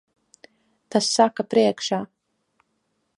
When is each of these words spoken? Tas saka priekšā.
Tas 0.95 1.09
saka 1.17 1.45
priekšā. 1.53 2.03